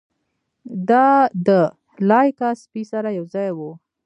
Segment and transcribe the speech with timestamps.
[0.89, 1.07] دا
[1.47, 1.49] د
[2.09, 3.59] لایکا سپي سره یوځای و.